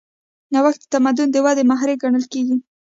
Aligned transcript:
نوښت 0.53 0.81
د 0.85 0.89
تمدن 0.93 1.27
د 1.31 1.37
ودې 1.45 1.63
محرک 1.71 1.97
ګڼل 2.03 2.25
کېږي. 2.33 2.57